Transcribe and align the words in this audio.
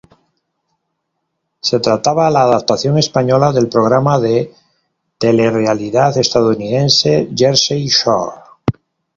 Se 1.61 1.79
trataba 1.79 2.31
la 2.31 2.41
adaptación 2.41 2.97
española 2.97 3.51
del 3.51 3.69
programa 3.69 4.19
de 4.19 4.51
telerrealidad 5.19 6.17
estadounidense 6.17 7.29
Jersey 7.37 7.87
Shore. 7.87 8.35